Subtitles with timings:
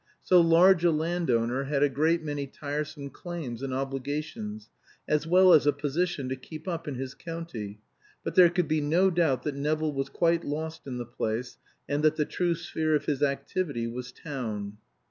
[0.23, 4.67] So large a land owner had a great many tiresome claims and obligations,
[5.07, 7.81] as well as a position to keep up in his county;
[8.23, 12.01] but there could be no doubt that Nevill was quite lost in the place, and
[12.01, 14.77] that the true sphere of his activity was town.